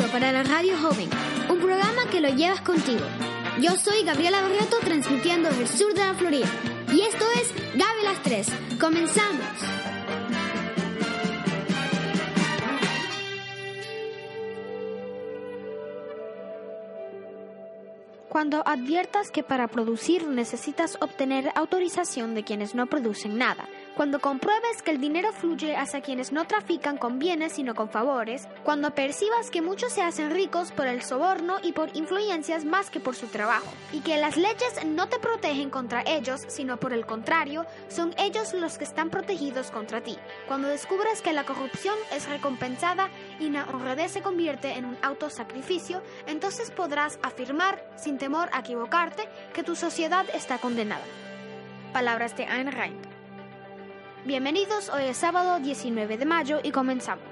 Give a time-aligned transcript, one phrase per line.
[0.00, 1.10] para la radio joven,
[1.50, 3.04] un programa que lo llevas contigo.
[3.60, 6.46] Yo soy Gabriela Barreto transmitiendo desde el sur de la Florida.
[6.90, 8.46] Y esto es Gaby Las 3.
[8.80, 9.44] Comenzamos.
[18.30, 24.82] Cuando adviertas que para producir necesitas obtener autorización de quienes no producen nada, cuando compruebes
[24.82, 29.50] que el dinero fluye hacia quienes no trafican con bienes sino con favores, cuando percibas
[29.50, 33.26] que muchos se hacen ricos por el soborno y por influencias más que por su
[33.26, 38.14] trabajo, y que las leyes no te protegen contra ellos, sino por el contrario, son
[38.18, 40.16] ellos los que están protegidos contra ti,
[40.48, 46.02] cuando descubres que la corrupción es recompensada y la honradez se convierte en un autosacrificio,
[46.26, 51.04] entonces podrás afirmar, sin temor a equivocarte, que tu sociedad está condenada.
[51.92, 53.11] Palabras de Ayn.
[54.24, 57.26] Bienvenidos, hoy es sábado 19 de mayo y comenzamos.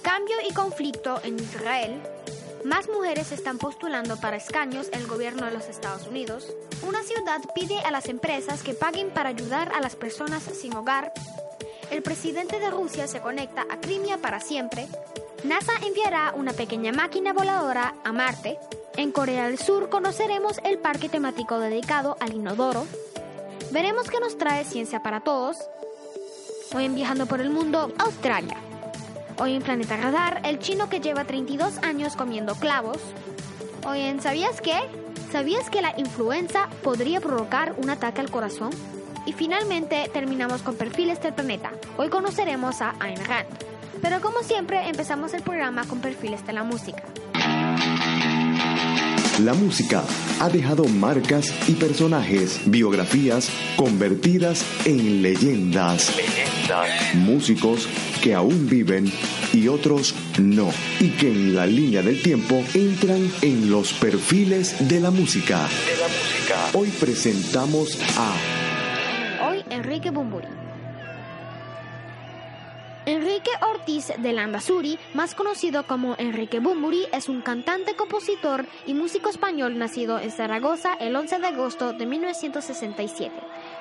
[0.00, 2.00] Cambio y conflicto en Israel.
[2.64, 6.50] Más mujeres están postulando para escaños en el gobierno de los Estados Unidos.
[6.82, 11.12] Una ciudad pide a las empresas que paguen para ayudar a las personas sin hogar.
[11.90, 14.88] El presidente de Rusia se conecta a Crimea para siempre.
[15.44, 18.58] NASA enviará una pequeña máquina voladora a Marte.
[18.98, 22.84] En Corea del Sur conoceremos el parque temático dedicado al inodoro.
[23.70, 25.56] Veremos qué nos trae Ciencia para Todos.
[26.74, 28.56] Hoy en Viajando por el Mundo, Australia.
[29.38, 32.98] Hoy en Planeta Radar, el chino que lleva 32 años comiendo clavos.
[33.86, 34.80] Hoy en ¿Sabías qué?
[35.30, 38.70] ¿Sabías que la influenza podría provocar un ataque al corazón?
[39.26, 41.70] Y finalmente terminamos con perfiles del planeta.
[41.98, 43.46] Hoy conoceremos a Ayn Rand.
[44.02, 47.04] Pero como siempre empezamos el programa con perfiles de la música.
[49.38, 50.02] La música
[50.40, 56.16] ha dejado marcas y personajes, biografías convertidas en leyendas.
[56.16, 57.14] Leyendas.
[57.14, 57.88] Músicos
[58.20, 59.12] que aún viven
[59.52, 60.70] y otros no.
[60.98, 65.68] Y que en la línea del tiempo entran en los perfiles de la música.
[65.86, 66.56] De la música.
[66.74, 70.57] Hoy presentamos a Hoy Enrique Bumburi.
[73.08, 79.30] Enrique Ortiz de Landazuri, más conocido como Enrique Bumburi, es un cantante, compositor y músico
[79.30, 83.34] español nacido en Zaragoza el 11 de agosto de 1967.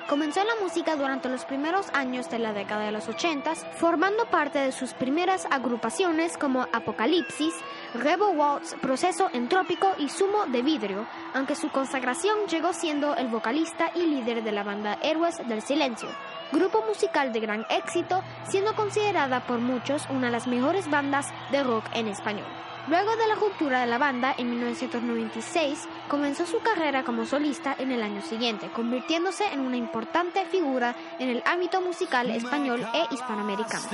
[0.07, 4.23] Comenzó en la música durante los primeros años de la década de los 80, formando
[4.27, 7.53] parte de sus primeras agrupaciones como Apocalipsis,
[7.93, 13.91] Rebel Waltz, Proceso Entrópico y Sumo de Vidrio, aunque su consagración llegó siendo el vocalista
[13.95, 16.09] y líder de la banda Héroes del Silencio
[16.51, 21.63] grupo musical de gran éxito, siendo considerada por muchos una de las mejores bandas de
[21.63, 22.45] rock en español.
[22.87, 27.91] Luego de la ruptura de la banda en 1996, comenzó su carrera como solista en
[27.91, 33.89] el año siguiente, convirtiéndose en una importante figura en el ámbito musical español e hispanoamericano.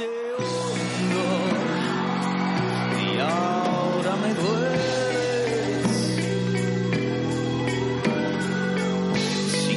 [9.69, 9.75] Y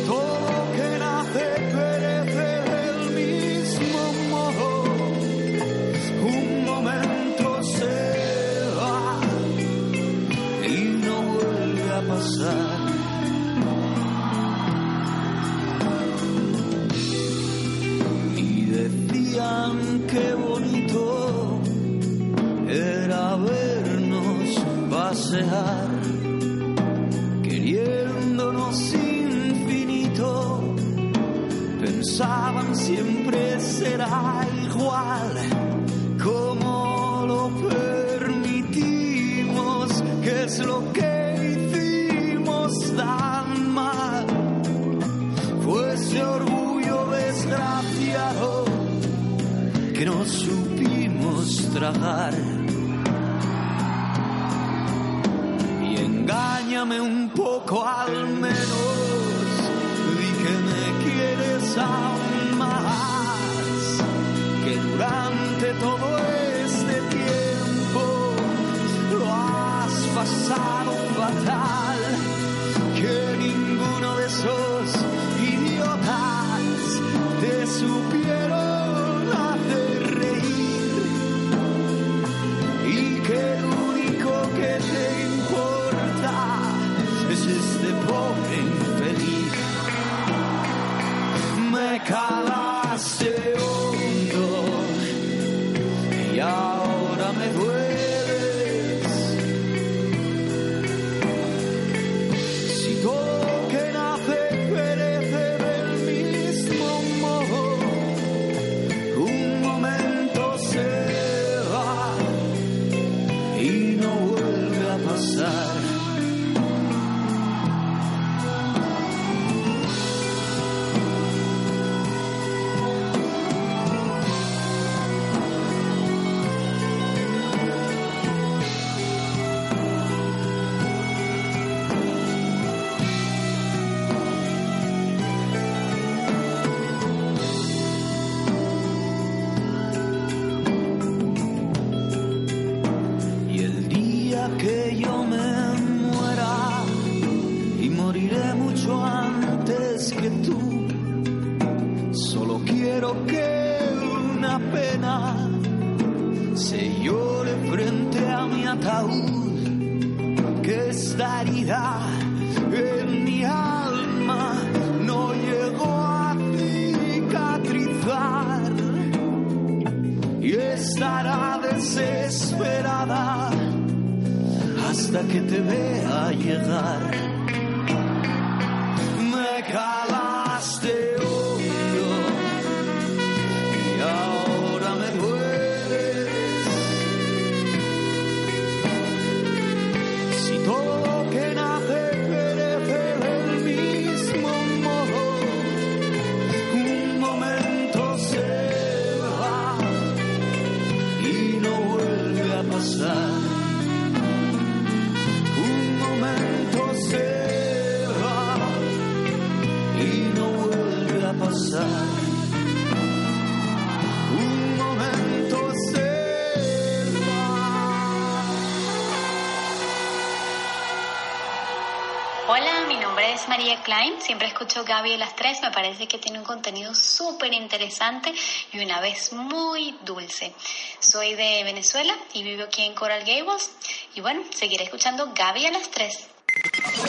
[224.26, 225.62] Siempre escucho Gaby a las 3.
[225.62, 228.34] Me parece que tiene un contenido súper interesante
[228.72, 230.52] y una vez muy dulce.
[230.98, 233.70] Soy de Venezuela y vivo aquí en Coral Gables.
[234.16, 236.28] Y bueno, seguiré escuchando Gaby a las 3.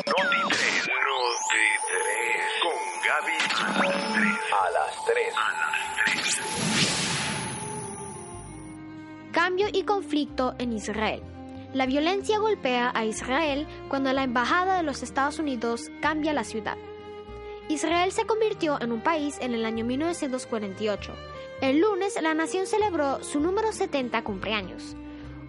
[0.05, 0.37] Noti
[0.67, 0.87] 3.
[2.61, 2.77] Con
[3.07, 3.33] Gaby
[4.51, 5.33] a las 3.
[5.35, 6.41] A las 3.
[9.31, 11.23] Cambio y conflicto en Israel.
[11.73, 16.77] La violencia golpea a Israel cuando la Embajada de los Estados Unidos cambia la ciudad.
[17.69, 21.13] Israel se convirtió en un país en el año 1948.
[21.61, 24.95] El lunes la nación celebró su número 70 cumpleaños.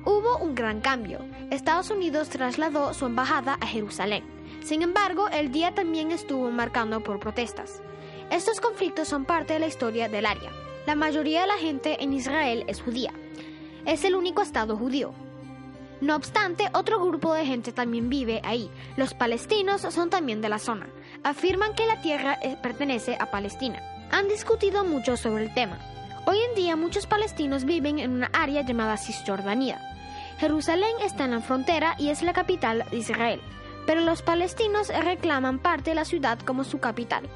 [0.05, 1.21] Hubo un gran cambio.
[1.51, 4.25] Estados Unidos trasladó su embajada a Jerusalén.
[4.65, 7.83] Sin embargo, el día también estuvo marcado por protestas.
[8.31, 10.51] Estos conflictos son parte de la historia del área.
[10.87, 13.13] La mayoría de la gente en Israel es judía.
[13.87, 15.13] Es el único estado judío.
[16.01, 18.71] No obstante, otro grupo de gente también vive ahí.
[18.97, 20.89] Los palestinos son también de la zona.
[21.25, 23.83] Afirman que la tierra eh, pertenece a Palestina.
[24.11, 25.79] Han discutido mucho sobre el tema.
[26.27, 29.81] Hoy en día muchos palestinos viven en una área llamada Cisjordania.
[30.39, 33.41] Jerusalén está en la frontera y es la capital de Israel,
[33.87, 37.29] pero los palestinos reclaman parte de la ciudad como su capital.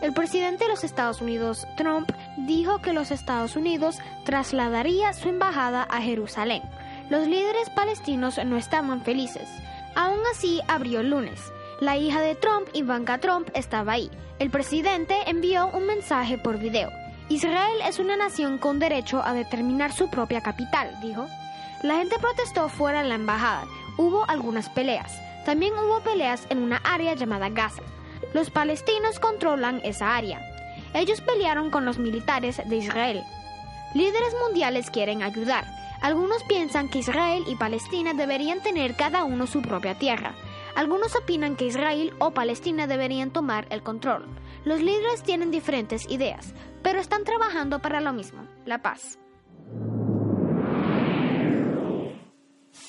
[0.00, 5.82] El presidente de los Estados Unidos, Trump, dijo que los Estados Unidos trasladaría su embajada
[5.82, 6.62] a Jerusalén.
[7.08, 9.48] Los líderes palestinos no estaban felices.
[9.94, 11.40] Aún así, abrió el lunes.
[11.80, 14.10] La hija de Trump, Ivanka Trump, estaba ahí.
[14.38, 16.90] El presidente envió un mensaje por video.
[17.28, 21.26] Israel es una nación con derecho a determinar su propia capital, dijo.
[21.82, 23.66] La gente protestó fuera de la embajada.
[23.98, 25.20] Hubo algunas peleas.
[25.44, 27.82] También hubo peleas en una área llamada Gaza.
[28.32, 30.40] Los palestinos controlan esa área.
[30.94, 33.22] Ellos pelearon con los militares de Israel.
[33.92, 35.66] Líderes mundiales quieren ayudar.
[36.00, 40.34] Algunos piensan que Israel y Palestina deberían tener cada uno su propia tierra.
[40.76, 44.26] Algunos opinan que Israel o Palestina deberían tomar el control.
[44.66, 46.52] Los líderes tienen diferentes ideas,
[46.82, 49.18] pero están trabajando para lo mismo, la paz.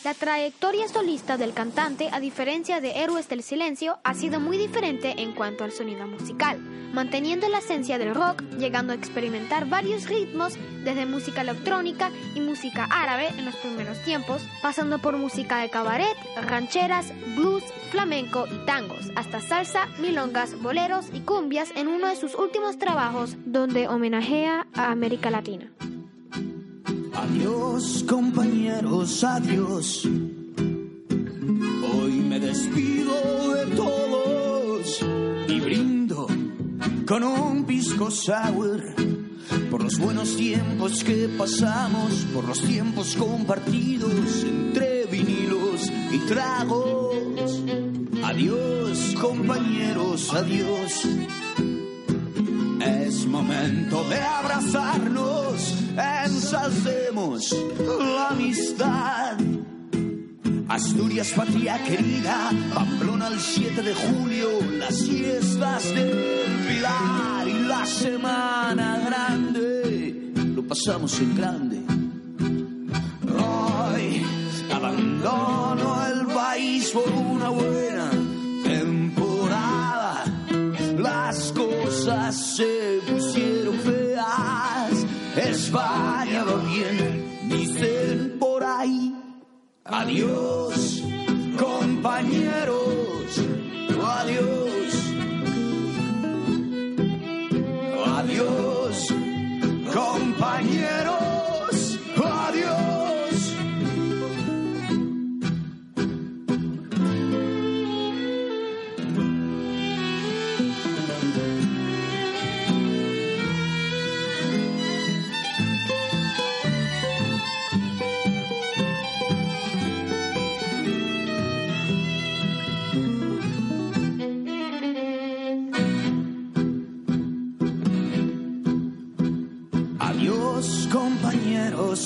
[0.07, 5.15] La trayectoria solista del cantante, a diferencia de Héroes del Silencio, ha sido muy diferente
[5.21, 6.59] en cuanto al sonido musical,
[6.93, 10.53] manteniendo la esencia del rock, llegando a experimentar varios ritmos,
[10.85, 16.15] desde música electrónica y música árabe en los primeros tiempos, pasando por música de cabaret,
[16.41, 22.33] rancheras, blues, flamenco y tangos, hasta salsa, milongas, boleros y cumbias en uno de sus
[22.35, 25.69] últimos trabajos donde homenajea a América Latina.
[27.29, 30.07] Adiós compañeros, adiós.
[31.91, 34.99] Hoy me despido de todos
[35.49, 36.27] y brindo
[37.05, 38.81] con un pisco sour
[39.69, 47.61] por los buenos tiempos que pasamos, por los tiempos compartidos entre vinilos y tragos.
[48.23, 51.05] Adiós compañeros, adiós.
[52.79, 55.76] Es momento de abrazarnos,
[56.47, 57.53] ensalcemos
[58.15, 59.37] la amistad.
[60.69, 64.47] Asturias, patria querida, Pamplona el 7 de julio,
[64.79, 71.81] las fiestas del Pilar y la Semana Grande, lo pasamos en grande.
[73.27, 74.25] Hoy
[74.73, 77.86] abandono el país por una buena
[87.43, 89.15] Dicen por ahí.
[89.85, 90.96] Adiós,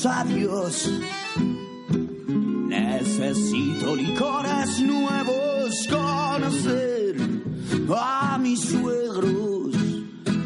[0.06, 0.90] adiós.
[2.68, 7.16] Necesito licores nuevos, conocer
[7.96, 9.76] a mis suegros.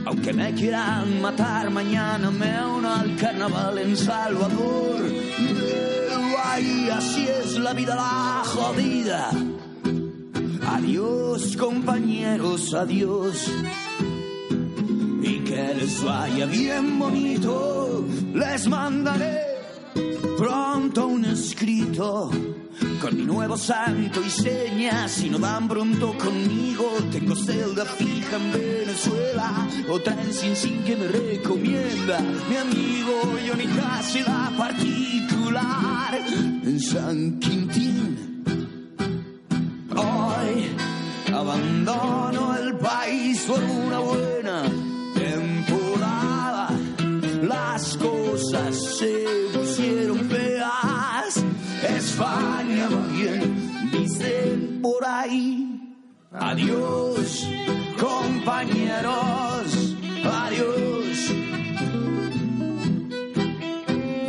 [0.05, 5.01] Aunque me quieran matar mañana, me uno al carnaval en Salvador.
[5.37, 9.29] Pero así es la vida, la jodida.
[10.67, 13.49] Adiós, compañeros, adiós
[15.55, 18.05] que les vaya bien bonito.
[18.33, 19.39] Les mandaré
[20.37, 22.29] pronto un escrito
[23.01, 25.11] con mi nuevo santo y señas.
[25.11, 30.95] Si no dan pronto conmigo, tengo celda fija en Venezuela, otra en Sin Sin que
[30.97, 32.19] me recomienda
[32.49, 33.13] mi amigo
[33.47, 33.67] Johnny
[34.27, 36.11] la particular
[36.69, 38.43] en San Quintín.
[39.95, 40.53] Hoy
[41.33, 42.34] abandono
[52.15, 55.67] España bien, dicen por ahí.
[56.31, 57.45] Adiós,
[57.99, 59.65] compañeros.
[60.23, 61.33] Adiós.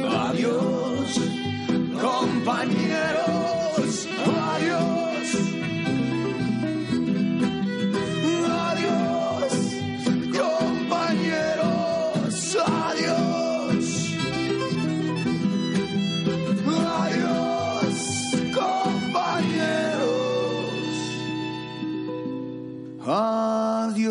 [0.04, 1.20] Adiós,
[2.00, 3.55] compañeros.
[23.08, 24.02] Adiós.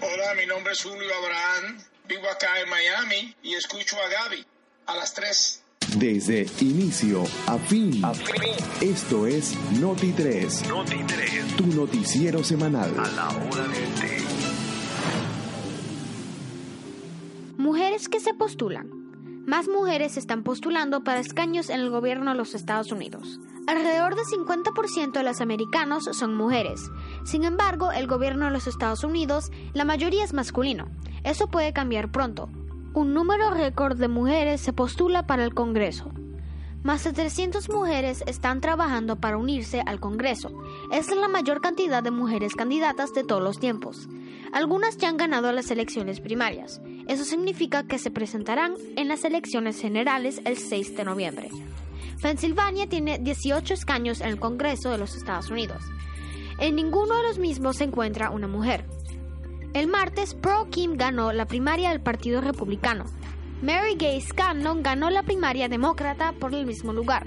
[0.00, 4.44] Hola, mi nombre es Julio Abraham, vivo acá en Miami y escucho a Gaby
[4.86, 5.62] a las 3.
[5.96, 8.02] Desde inicio a fin.
[8.80, 11.56] Esto es Noti 3, Noti 3.
[11.56, 12.92] tu noticiero semanal.
[12.98, 14.07] A la hora del té.
[17.58, 18.88] Mujeres que se postulan.
[19.44, 23.40] Más mujeres están postulando para escaños en el gobierno de los Estados Unidos.
[23.66, 26.80] Alrededor del 50% de los americanos son mujeres.
[27.24, 30.88] Sin embargo, el gobierno de los Estados Unidos, la mayoría es masculino.
[31.24, 32.48] Eso puede cambiar pronto.
[32.94, 36.12] Un número récord de mujeres se postula para el Congreso.
[36.84, 40.52] Más de 300 mujeres están trabajando para unirse al Congreso.
[40.92, 44.08] Esta es la mayor cantidad de mujeres candidatas de todos los tiempos.
[44.52, 46.80] Algunas ya han ganado las elecciones primarias.
[47.08, 51.48] Eso significa que se presentarán en las elecciones generales el 6 de noviembre.
[52.20, 55.82] Pensilvania tiene 18 escaños en el Congreso de los Estados Unidos.
[56.58, 58.84] En ninguno de los mismos se encuentra una mujer.
[59.72, 63.04] El martes, Pearl Kim ganó la primaria del Partido Republicano.
[63.62, 67.26] Mary Gay Scanlon ganó la primaria demócrata por el mismo lugar.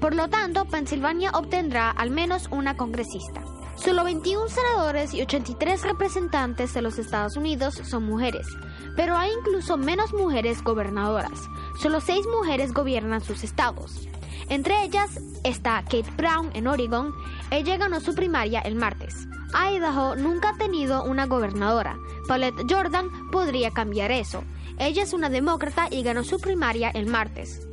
[0.00, 3.44] Por lo tanto, Pensilvania obtendrá al menos una congresista.
[3.82, 8.46] Solo 21 senadores y 83 representantes de los Estados Unidos son mujeres,
[8.94, 11.48] pero hay incluso menos mujeres gobernadoras.
[11.80, 14.06] Solo 6 mujeres gobiernan sus estados.
[14.50, 17.14] Entre ellas está Kate Brown en Oregon.
[17.50, 19.26] Ella ganó su primaria el martes.
[19.54, 21.96] Idaho nunca ha tenido una gobernadora.
[22.28, 24.44] Paulette Jordan podría cambiar eso.
[24.78, 27.66] Ella es una demócrata y ganó su primaria el martes.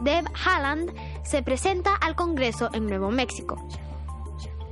[0.00, 0.92] Deb Haaland
[1.24, 3.56] se presenta al Congreso en Nuevo México.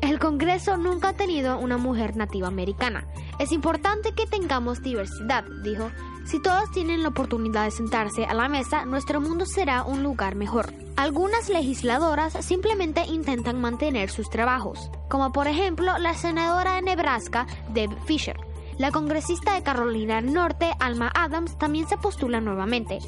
[0.02, 3.06] El Congreso nunca ha tenido una mujer nativa americana.
[3.38, 5.92] Es importante que tengamos diversidad, dijo.
[6.25, 10.35] Si todos tienen la oportunidad de sentarse a la mesa, nuestro mundo será un lugar
[10.35, 10.75] mejor.
[10.97, 17.90] Algunas legisladoras simplemente intentan mantener sus trabajos, como por ejemplo la senadora de Nebraska, Deb
[18.04, 18.37] Fisher.
[18.78, 22.99] La congresista de Carolina del Norte, Alma Adams, también se postula nuevamente.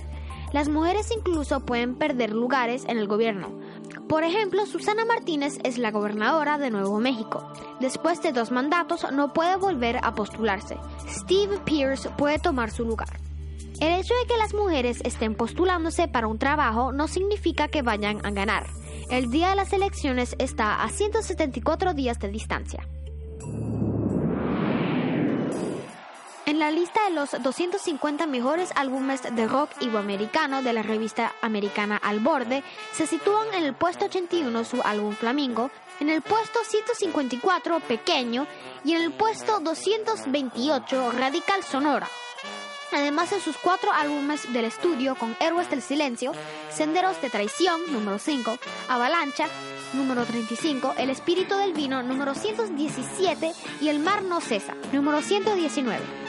[0.54, 3.48] Las mujeres incluso pueden perder lugares en el gobierno.
[4.08, 7.50] Por ejemplo, Susana Martínez es la gobernadora de Nuevo México.
[7.80, 10.76] Después de dos mandatos no puede volver a postularse.
[11.08, 13.18] Steve Pierce puede tomar su lugar.
[13.80, 18.24] El hecho de que las mujeres estén postulándose para un trabajo no significa que vayan
[18.24, 18.66] a ganar.
[19.10, 22.86] El día de las elecciones está a 174 días de distancia.
[26.46, 31.96] En la lista de los 250 mejores álbumes de rock iberoamericano de la revista americana
[31.96, 35.70] Al Borde, se sitúan en el puesto 81 su álbum Flamingo,
[36.00, 38.46] en el puesto 154 Pequeño
[38.84, 42.08] y en el puesto 228 Radical Sonora.
[42.92, 46.32] Además de sus cuatro álbumes del estudio con Héroes del Silencio,
[46.70, 48.58] Senderos de Traición, número 5,
[48.90, 49.46] Avalancha,
[49.94, 56.23] número 35, El Espíritu del Vino, número 117 y El Mar No Cesa, número 119.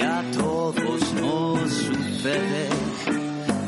[0.00, 2.68] Que a todos nos sucede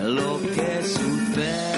[0.03, 1.72] lo que sucede.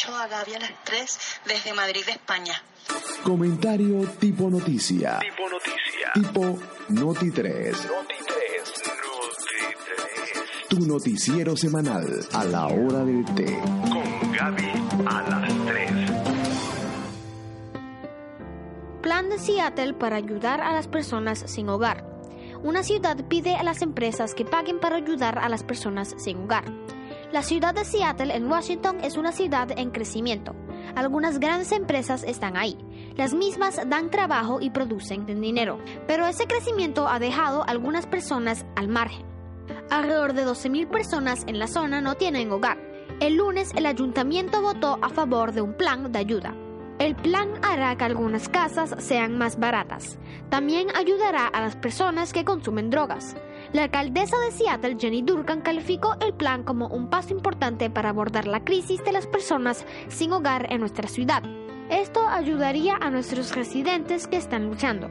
[0.00, 2.62] Campos, escucho a Gaby a las 3 desde Madrid, España.
[3.22, 5.18] Comentario tipo noticia.
[5.18, 6.12] Tipo noticia.
[6.14, 6.58] Tipo
[6.88, 7.72] Noti 3.
[7.72, 7.86] Noti 3.
[7.90, 8.14] Noti
[10.56, 10.68] 3.
[10.68, 13.58] Tu noticiero semanal a la hora del té.
[13.88, 14.72] Con Gaby
[15.06, 15.90] a las 3.
[19.02, 22.06] Plan de Seattle para ayudar a las personas sin hogar.
[22.62, 26.64] Una ciudad pide a las empresas que paguen para ayudar a las personas sin hogar.
[27.32, 30.56] La ciudad de Seattle en Washington es una ciudad en crecimiento.
[30.96, 32.76] Algunas grandes empresas están ahí.
[33.16, 35.78] Las mismas dan trabajo y producen dinero.
[36.08, 39.24] Pero ese crecimiento ha dejado a algunas personas al margen.
[39.90, 42.78] Alrededor de 12.000 personas en la zona no tienen hogar.
[43.20, 46.56] El lunes el ayuntamiento votó a favor de un plan de ayuda.
[46.98, 50.18] El plan hará que algunas casas sean más baratas.
[50.48, 53.36] También ayudará a las personas que consumen drogas.
[53.72, 58.48] La alcaldesa de Seattle, Jenny Durkan, calificó el plan como un paso importante para abordar
[58.48, 61.44] la crisis de las personas sin hogar en nuestra ciudad.
[61.88, 65.08] Esto ayudaría a nuestros residentes que están luchando.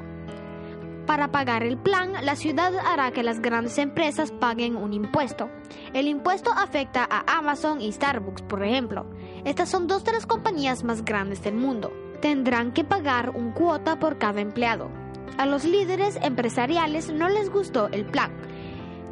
[1.06, 5.50] Para pagar el plan, la ciudad hará que las grandes empresas paguen un impuesto.
[5.94, 9.06] El impuesto afecta a Amazon y Starbucks, por ejemplo.
[9.46, 11.94] Estas son dos de las compañías más grandes del mundo.
[12.22, 14.92] Tendrán que pagar un cuota por cada empleado.
[15.38, 18.49] A los líderes empresariales no les gustó el plan.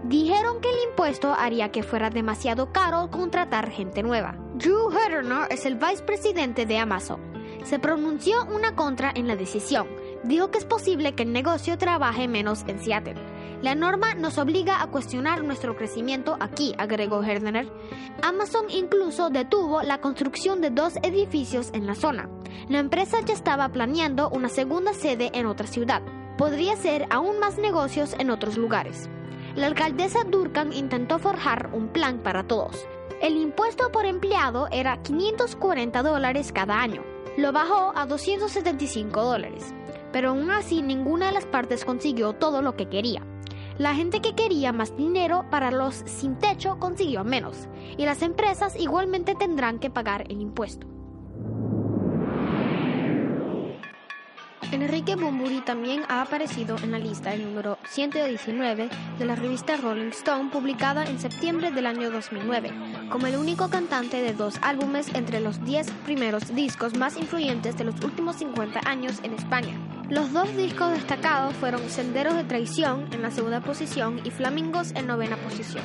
[0.07, 4.37] Dijeron que el impuesto haría que fuera demasiado caro contratar gente nueva.
[4.53, 7.19] Drew Hedernor es el vicepresidente de Amazon.
[7.65, 9.85] Se pronunció una contra en la decisión.
[10.23, 13.15] Dijo que es posible que el negocio trabaje menos en Seattle.
[13.61, 17.69] La norma nos obliga a cuestionar nuestro crecimiento aquí, agregó Herdener.
[18.23, 22.29] Amazon incluso detuvo la construcción de dos edificios en la zona.
[22.69, 26.01] La empresa ya estaba planeando una segunda sede en otra ciudad.
[26.37, 29.09] Podría ser aún más negocios en otros lugares.
[29.57, 32.85] La alcaldesa Durkan intentó forjar un plan para todos.
[33.23, 37.03] El impuesto por empleado era 540 dólares cada año.
[37.37, 39.73] Lo bajó a 275 dólares.
[40.11, 43.23] Pero aún así ninguna de las partes consiguió todo lo que quería.
[43.79, 47.67] La gente que quería más dinero para los sin techo consiguió menos,
[47.97, 50.85] y las empresas igualmente tendrán que pagar el impuesto.
[54.71, 60.09] Enrique Bumburi también ha aparecido en la lista el número 119 de la revista Rolling
[60.09, 62.71] Stone publicada en septiembre del año 2009,
[63.09, 67.85] como el único cantante de dos álbumes entre los 10 primeros discos más influyentes de
[67.85, 69.79] los últimos 50 años en España.
[70.09, 75.07] Los dos discos destacados fueron Senderos de Traición en la segunda posición y Flamingos en
[75.07, 75.83] novena posición.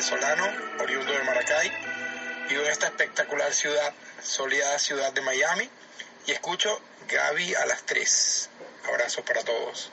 [0.00, 0.44] Venezolano,
[0.82, 1.70] oriundo de Maracay.
[2.48, 5.68] Vivo en esta espectacular ciudad, soleada ciudad de Miami,
[6.26, 6.70] y escucho
[7.06, 8.48] Gaby a las 3.
[8.88, 9.92] Abrazos para todos.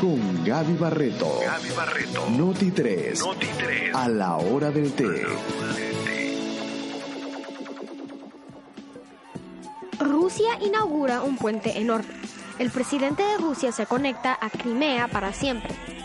[0.00, 1.38] Con Gaby Barreto.
[1.44, 2.30] Gaby Barreto.
[2.30, 3.20] Noti 3.
[3.20, 3.94] Noti 3.
[3.94, 5.26] A la hora del té.
[9.98, 12.14] Rusia inaugura un puente enorme.
[12.58, 15.99] El presidente de Rusia se conecta a Crimea para siempre.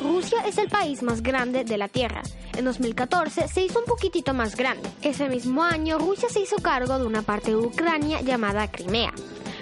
[0.00, 2.22] Rusia es el país más grande de la Tierra.
[2.56, 4.88] En 2014 se hizo un poquitito más grande.
[5.02, 9.12] Ese mismo año Rusia se hizo cargo de una parte de Ucrania llamada Crimea.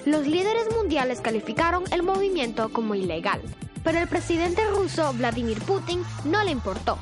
[0.04, 3.40] Los líderes mundiales calificaron el movimiento como ilegal.
[3.82, 6.98] Pero el presidente ruso Vladimir Putin no le importó.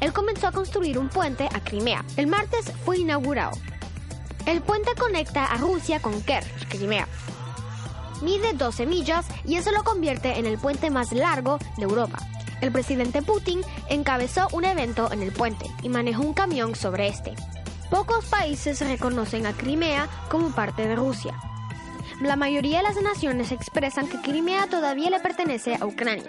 [0.00, 2.04] Él comenzó a construir un puente a Crimea.
[2.16, 3.52] El martes fue inaugurado.
[4.46, 7.06] El puente conecta a Rusia con Kerch, Crimea.
[8.22, 12.18] Mide 12 millas y eso lo convierte en el puente más largo de Europa.
[12.60, 17.34] El presidente Putin encabezó un evento en el puente y manejó un camión sobre este.
[17.90, 21.34] Pocos países reconocen a Crimea como parte de Rusia.
[22.20, 26.28] La mayoría de las naciones expresan que Crimea todavía le pertenece a Ucrania.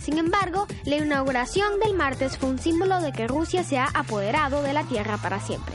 [0.00, 4.62] Sin embargo, la inauguración del martes fue un símbolo de que Rusia se ha apoderado
[4.62, 5.74] de la tierra para siempre.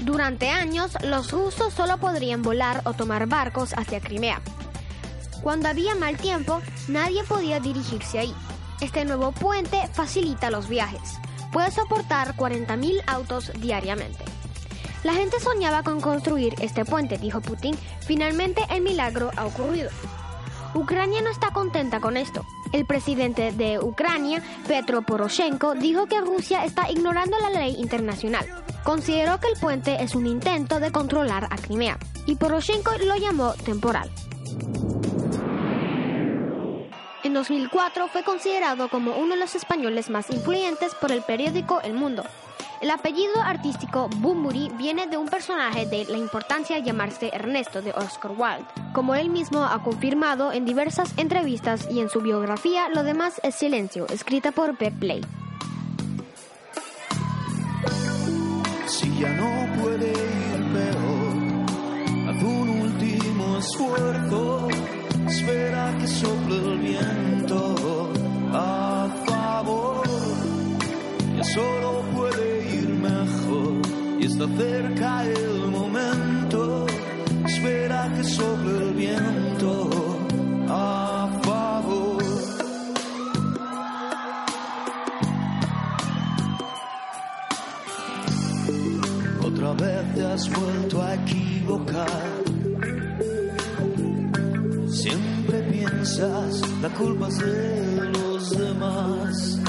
[0.00, 4.40] Durante años, los rusos solo podrían volar o tomar barcos hacia Crimea.
[5.42, 8.34] Cuando había mal tiempo, nadie podía dirigirse ahí.
[8.80, 11.18] Este nuevo puente facilita los viajes.
[11.50, 14.24] Puede soportar 40.000 autos diariamente.
[15.02, 17.76] La gente soñaba con construir este puente, dijo Putin.
[18.00, 19.90] Finalmente el milagro ha ocurrido.
[20.74, 22.44] Ucrania no está contenta con esto.
[22.72, 28.46] El presidente de Ucrania, Petro Poroshenko, dijo que Rusia está ignorando la ley internacional.
[28.84, 33.54] Consideró que el puente es un intento de controlar a Crimea y Poroshenko lo llamó
[33.54, 34.10] temporal.
[37.28, 41.92] En 2004 fue considerado como uno de los españoles más influyentes por el periódico El
[41.92, 42.24] Mundo.
[42.80, 48.30] El apellido artístico Bumburi viene de un personaje de la importancia llamarse Ernesto de Oscar
[48.30, 48.64] Wilde.
[48.94, 53.56] Como él mismo ha confirmado en diversas entrevistas y en su biografía, lo demás es
[53.56, 55.20] silencio, escrita por Pep Play.
[65.28, 68.10] Espera que sople el viento
[68.52, 70.06] a favor.
[71.36, 73.82] Ya solo puede ir mejor
[74.20, 76.86] y está cerca el momento,
[77.46, 79.90] espera que sople el viento
[80.68, 82.22] a favor.
[89.44, 92.37] Otra vez te has vuelto a equivocar.
[94.90, 99.60] Siempre piensas la culpa es de los demás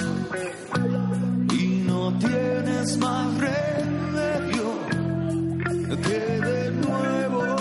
[1.52, 4.80] y no tienes más remedio
[6.04, 7.56] que de nuevo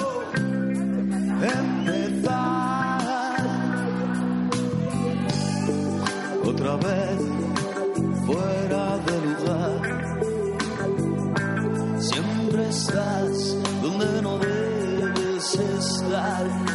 [1.42, 2.98] empezar.
[6.44, 7.20] Otra vez
[8.24, 9.80] fuera de lugar.
[11.98, 16.67] Siempre estás donde no debes estar.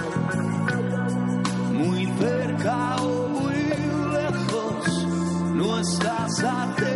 [6.44, 6.93] Estás atento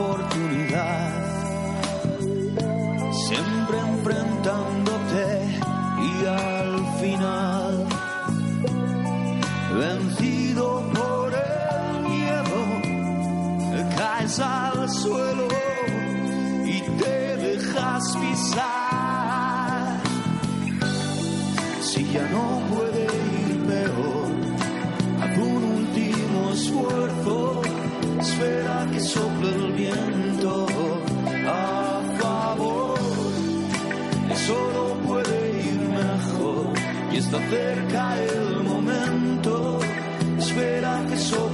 [0.00, 1.10] oportunidad,
[3.26, 5.24] siempre enfrentándote
[6.10, 7.86] y al final,
[9.78, 12.60] vencido por el miedo,
[13.96, 15.48] caes al suelo
[16.64, 20.00] y te dejas pisar.
[21.82, 22.39] Si ya no
[37.30, 39.78] está cerca el momento,
[40.36, 41.49] espera que sople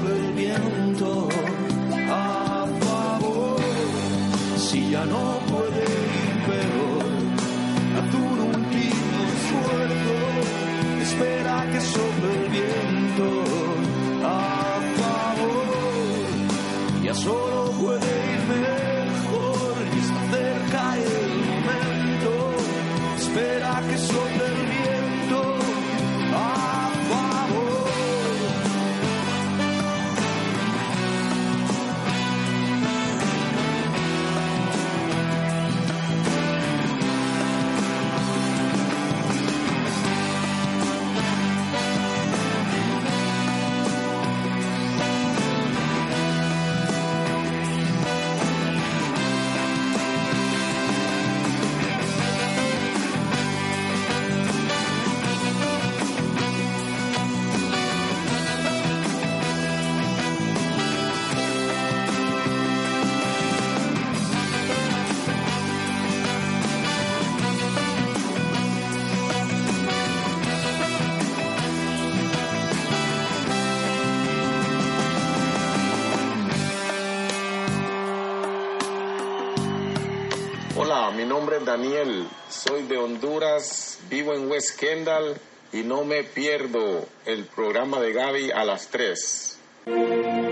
[84.26, 85.36] vivo en West Kendall
[85.72, 89.58] y no me pierdo el programa de Gaby a las 3.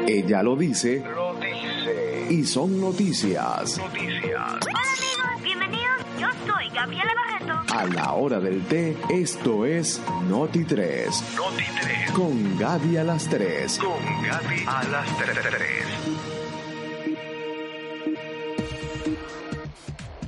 [0.06, 2.26] Ella lo dice Lo dice.
[2.30, 3.78] y son noticias.
[3.78, 4.42] Noticias.
[4.62, 6.00] Hola amigos, bienvenidos.
[6.20, 7.74] Yo soy Gabriela Barreto.
[7.74, 12.10] A la hora del té, esto es Noti 3 Noti 3.
[12.12, 13.78] con Gaby a las 3.
[13.78, 15.30] Con Gaby a las 3.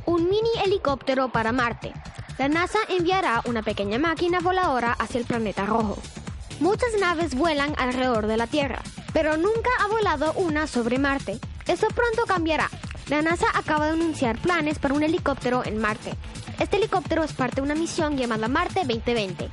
[0.07, 1.92] Un mini helicóptero para Marte.
[2.39, 5.97] La NASA enviará una pequeña máquina voladora hacia el planeta rojo.
[6.61, 8.82] Muchas naves vuelan alrededor de la Tierra,
[9.14, 11.39] pero nunca ha volado una sobre Marte.
[11.66, 12.68] Eso pronto cambiará.
[13.09, 16.12] La NASA acaba de anunciar planes para un helicóptero en Marte.
[16.61, 19.49] Este helicóptero es parte de una misión llamada Marte 2020.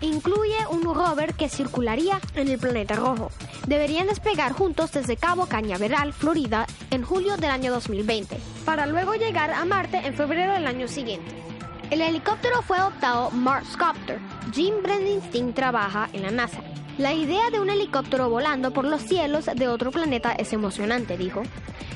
[0.00, 3.32] Incluye un rover que circularía en el planeta rojo.
[3.66, 9.50] Deberían despegar juntos desde Cabo Cañaveral, Florida, en julio del año 2020, para luego llegar
[9.50, 11.47] a Marte en febrero del año siguiente.
[11.90, 14.20] El helicóptero fue adoptado Marscopter.
[14.52, 16.60] Jim Bredinstein trabaja en la NASA.
[16.98, 21.42] La idea de un helicóptero volando por los cielos de otro planeta es emocionante, dijo.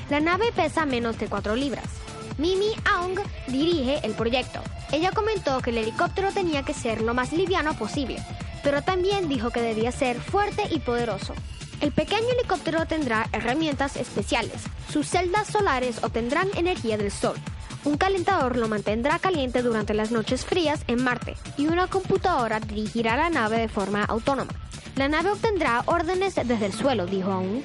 [0.09, 1.85] La nave pesa menos de 4 libras.
[2.39, 4.61] Mimi Aung dirige el proyecto.
[4.91, 8.17] Ella comentó que el helicóptero tenía que ser lo más liviano posible,
[8.63, 11.35] pero también dijo que debía ser fuerte y poderoso.
[11.81, 14.63] El pequeño helicóptero tendrá herramientas especiales.
[14.91, 17.35] Sus celdas solares obtendrán energía del sol.
[17.85, 23.17] Un calentador lo mantendrá caliente durante las noches frías en Marte y una computadora dirigirá
[23.17, 24.53] la nave de forma autónoma.
[24.95, 27.61] La nave obtendrá órdenes desde el suelo, dijo Aung.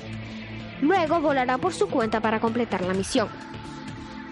[0.81, 3.29] Luego volará por su cuenta para completar la misión.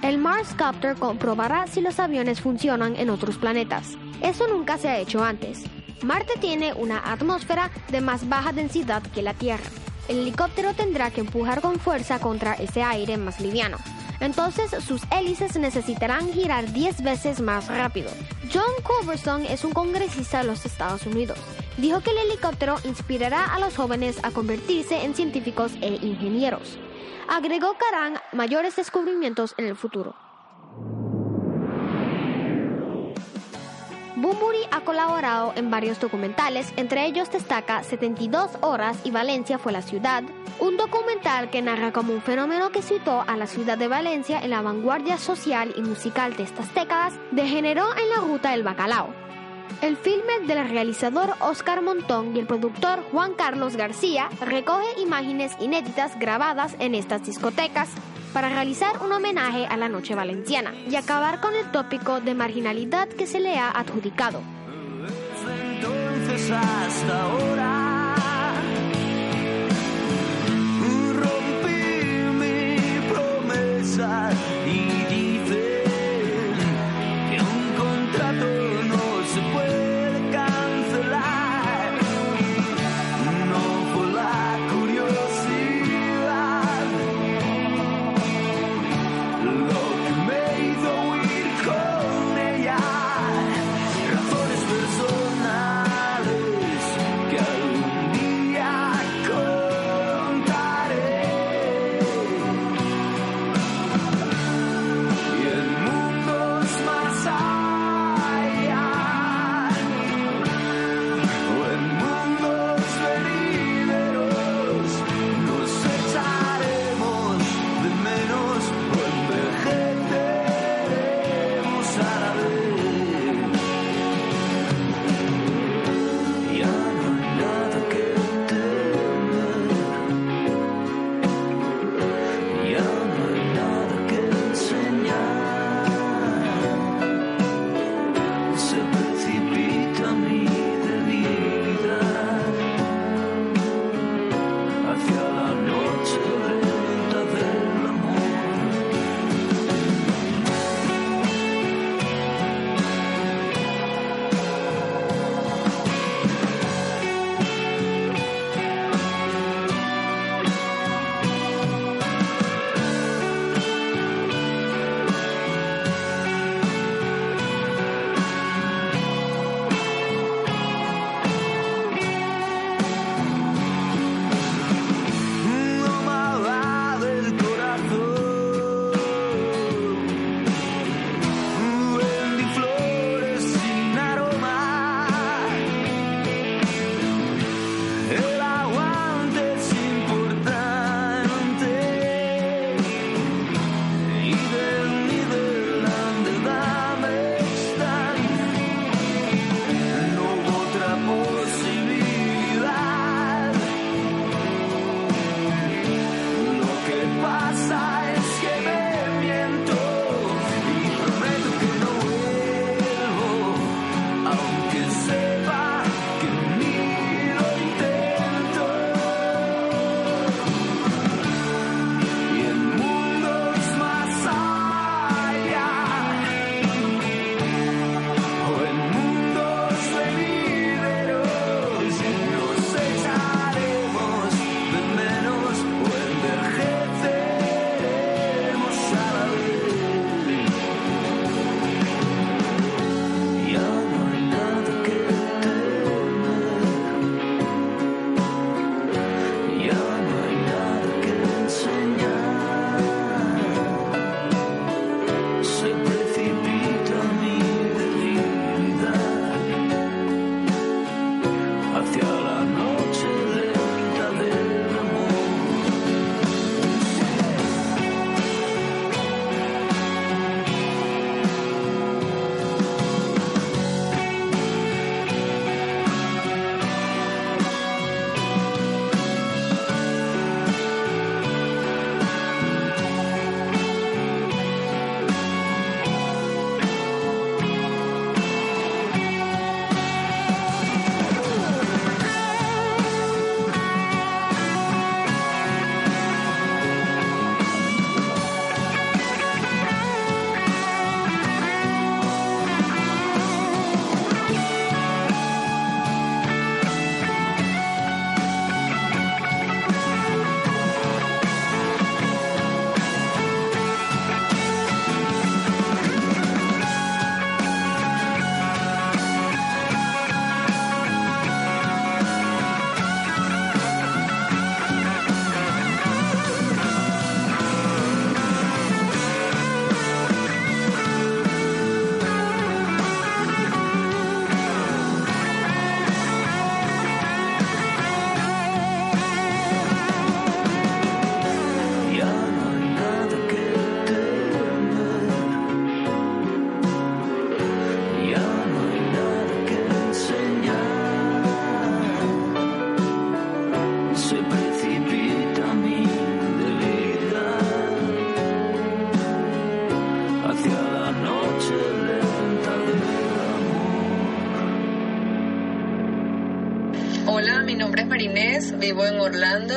[0.03, 3.97] El Marscopter comprobará si los aviones funcionan en otros planetas.
[4.23, 5.65] Eso nunca se ha hecho antes.
[6.03, 9.65] Marte tiene una atmósfera de más baja densidad que la Tierra.
[10.09, 13.79] El helicóptero tendrá que empujar con fuerza contra ese aire más liviano.
[14.21, 18.11] Entonces sus hélices necesitarán girar 10 veces más rápido.
[18.53, 21.39] John Culberson es un congresista de los Estados Unidos.
[21.77, 26.79] Dijo que el helicóptero inspirará a los jóvenes a convertirse en científicos e ingenieros.
[27.29, 30.15] Agregó que harán mayores descubrimientos en el futuro.
[34.17, 39.83] Bumburi ha colaborado en varios documentales, entre ellos destaca 72 horas y Valencia fue la
[39.83, 40.25] ciudad,
[40.59, 44.51] un documental que narra como un fenómeno que situó a la ciudad de Valencia en
[44.51, 49.26] la vanguardia social y musical de estas décadas degeneró en la ruta del bacalao.
[49.83, 56.19] El filme del realizador Oscar Montón y el productor Juan Carlos García recoge imágenes inéditas
[56.19, 57.91] grabadas en estas discotecas
[58.33, 63.09] para realizar un homenaje a la noche valenciana y acabar con el tópico de marginalidad
[63.09, 64.41] que se le ha adjudicado.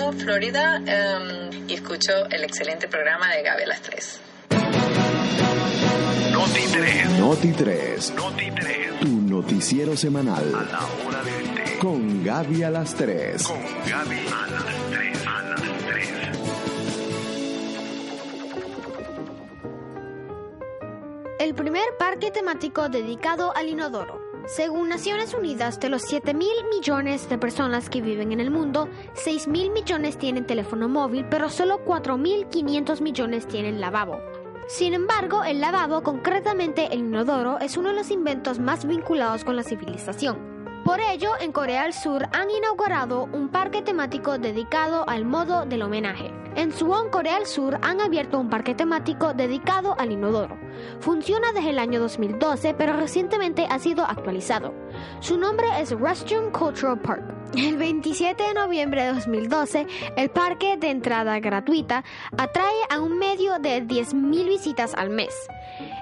[0.09, 4.21] Orlando, Florida, um, y escucho el excelente programa de Gaby a las 3.
[6.31, 7.19] Noti 3.
[7.19, 8.13] Noti 3.
[8.15, 8.99] Noti 3.
[9.01, 10.53] Tu noticiero semanal.
[10.55, 11.77] A la hora del té.
[11.79, 13.43] Con Gaby a las 3.
[13.43, 13.57] Con
[13.87, 15.27] Gaby a las 3.
[15.27, 16.09] A las 3.
[21.39, 24.18] El primer parque temático dedicado al inodoro.
[24.49, 28.89] Según Naciones Unidas, de los 7 mil millones de personas que viven en el mundo,
[29.13, 34.19] 6 mil millones tienen teléfono móvil, pero solo 4.500 millones tienen lavabo.
[34.67, 39.55] Sin embargo, el lavabo, concretamente el inodoro, es uno de los inventos más vinculados con
[39.55, 40.39] la civilización.
[40.83, 45.83] Por ello, en Corea del Sur han inaugurado un parque temático dedicado al modo del
[45.83, 46.38] homenaje.
[46.59, 50.57] En Suwon, Corea del Sur, han abierto un parque temático dedicado al inodoro.
[50.99, 54.73] Funciona desde el año 2012, pero recientemente ha sido actualizado.
[55.21, 57.38] Su nombre es Restroom Cultural Park.
[57.55, 62.03] El 27 de noviembre de 2012, el parque de entrada gratuita
[62.37, 65.33] atrae a un medio de 10.000 visitas al mes.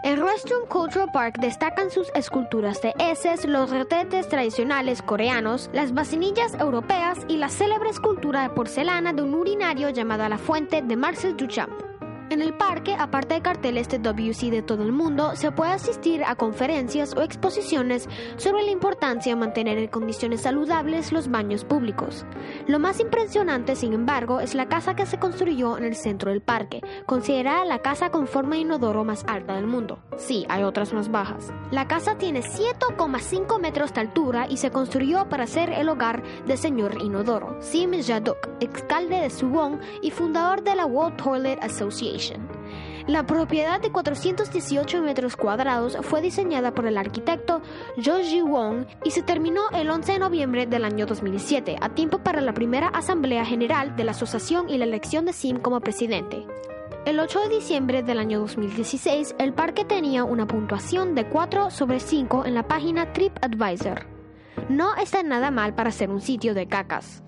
[0.04, 6.54] En Restroom Cultural Park destacan sus esculturas de heces, los retretes tradicionales coreanos, las vasinillas
[6.56, 11.38] europeas y la célebre escultura de porcelana de un urinario llamada la Fuente de Marcel
[11.38, 11.87] Duchamp.
[12.30, 16.26] En el parque, aparte de carteles de WC de todo el mundo, se puede asistir
[16.26, 22.26] a conferencias o exposiciones sobre la importancia de mantener en condiciones saludables los baños públicos.
[22.68, 26.42] Lo más impresionante, sin embargo, es la casa que se construyó en el centro del
[26.42, 30.00] parque, considerada la casa con forma de inodoro más alta del mundo.
[30.18, 31.54] Sí, hay otras más bajas.
[31.72, 36.58] La casa tiene 7,5 metros de altura y se construyó para ser el hogar del
[36.58, 42.17] señor Inodoro, Sim Jadok, alcalde de Suwon y fundador de la World Toilet Association.
[43.08, 47.62] La propiedad de 418 metros cuadrados fue diseñada por el arquitecto
[48.04, 52.42] Jo Ji-won y se terminó el 11 de noviembre del año 2007, a tiempo para
[52.42, 56.46] la primera asamblea general de la asociación y la elección de Sim como presidente.
[57.06, 62.02] El 8 de diciembre del año 2016, el parque tenía una puntuación de 4 sobre
[62.02, 64.06] 5 en la página TripAdvisor.
[64.68, 67.24] No está nada mal para ser un sitio de cacas.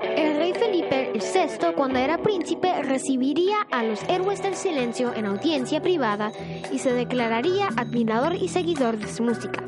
[0.00, 5.80] El rey Felipe VI, cuando era príncipe, recibiría a los héroes del silencio en audiencia
[5.80, 6.32] privada
[6.72, 9.62] y se declararía admirador y seguidor de su música.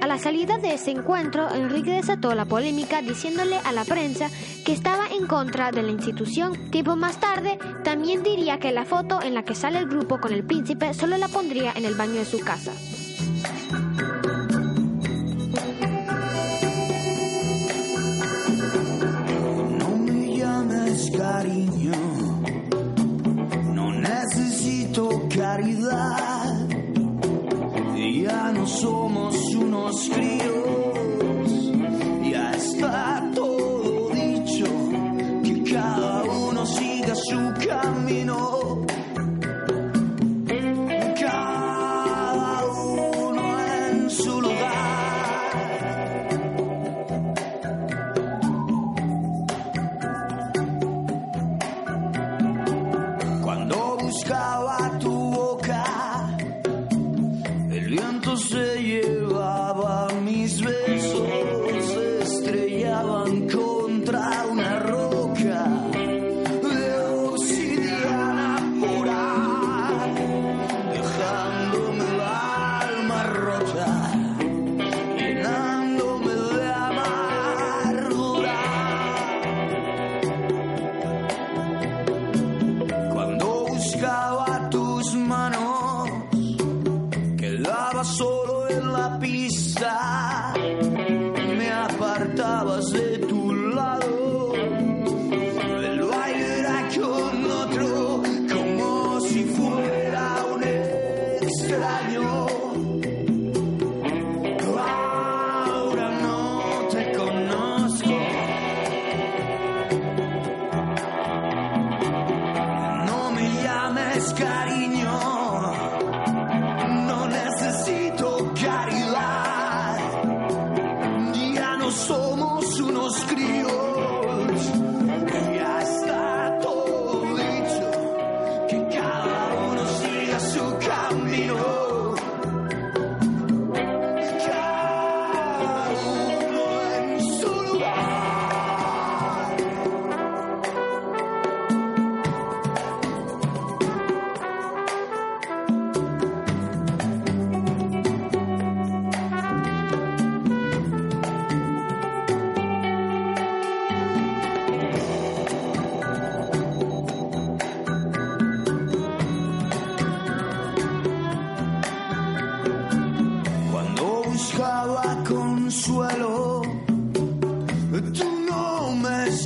[0.00, 4.30] A la salida de ese encuentro, Enrique desató la polémica diciéndole a la prensa
[4.64, 6.70] que estaba en contra de la institución.
[6.70, 10.32] Tiempo más tarde, también diría que la foto en la que sale el grupo con
[10.32, 12.72] el príncipe solo la pondría en el baño de su casa.
[21.10, 21.92] Cariño,
[23.74, 26.66] no necesito caridad.
[28.24, 31.72] Ya no somos unos críos,
[32.30, 34.66] ya está todo dicho,
[35.44, 38.87] que cada uno siga su camino.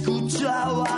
[0.08, 0.91] Me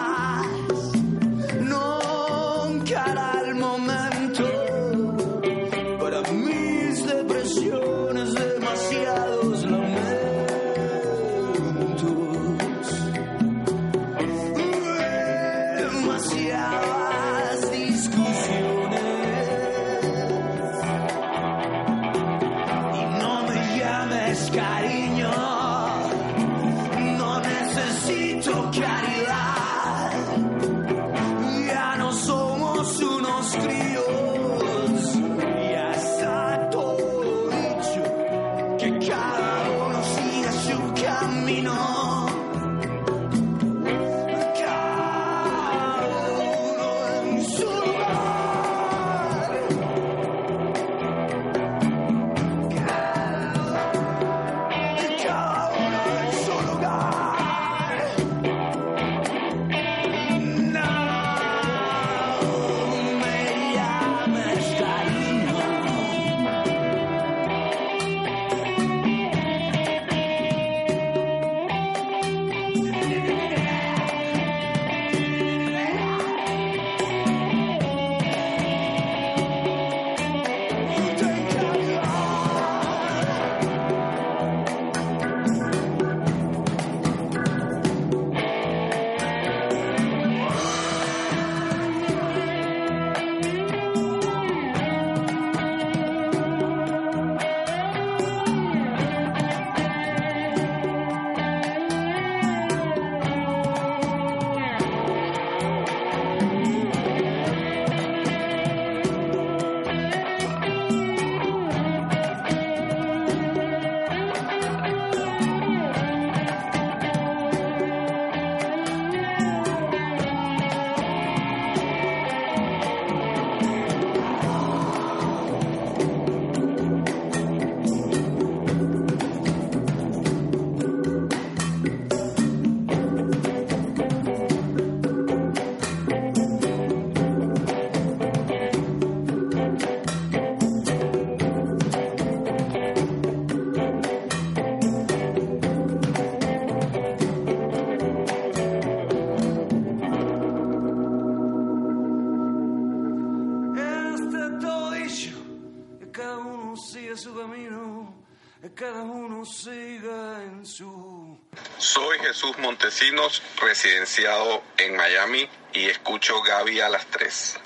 [162.27, 167.61] Jesús Montesinos, residenciado en Miami y escucho Gaby a las 3.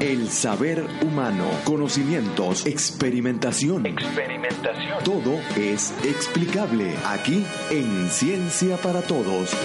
[0.00, 3.86] El saber humano, conocimientos, experimentación.
[3.86, 5.04] Experimentación.
[5.04, 9.56] Todo es explicable aquí en Ciencia para Todos.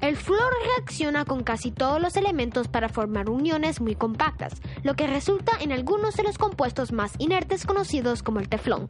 [0.00, 4.52] El flúor reacciona con casi todos los elementos para formar uniones muy compactas,
[4.84, 8.86] lo que resulta en algunos de los compuestos más inertes conocidos como el teflón.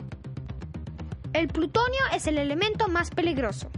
[1.32, 3.70] El plutonio es el elemento más peligroso.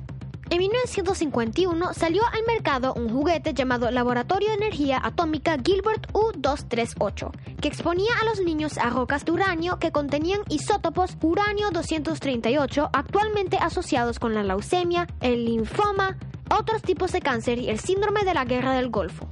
[0.50, 7.30] En 1951 salió al mercado un juguete llamado Laboratorio de Energía Atómica Gilbert U-238,
[7.60, 14.18] que exponía a los niños a rocas de uranio que contenían isótopos uranio-238 actualmente asociados
[14.18, 16.16] con la leucemia, el linfoma,
[16.50, 19.28] otros tipos de cáncer y el síndrome de la guerra del Golfo.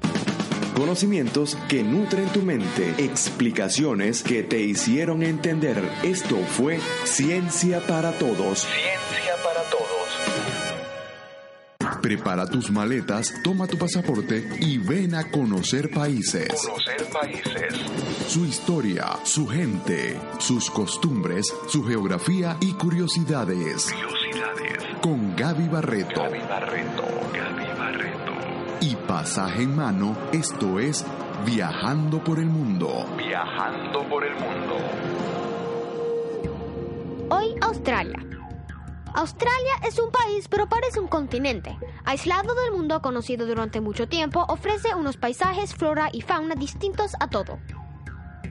[0.79, 5.83] Conocimientos que nutren tu mente, explicaciones que te hicieron entender.
[6.05, 8.61] Esto fue Ciencia para Todos.
[8.61, 9.89] Ciencia para todos.
[12.01, 16.65] Prepara tus maletas, toma tu pasaporte y ven a conocer países.
[16.65, 17.75] Conocer países.
[18.29, 23.93] Su historia, su gente, sus costumbres, su geografía y curiosidades.
[23.93, 24.85] Curiosidades.
[25.03, 26.23] Con Gaby Barreto.
[26.23, 27.03] Gaby Barreto.
[28.81, 31.05] Y pasaje en mano, esto es
[31.45, 33.07] Viajando por el Mundo.
[33.17, 34.77] Viajando por el mundo.
[37.31, 38.25] Hoy Australia.
[39.15, 41.77] Australia es un país pero parece un continente.
[42.05, 47.29] Aislado del mundo conocido durante mucho tiempo, ofrece unos paisajes, flora y fauna distintos a
[47.29, 47.59] todo.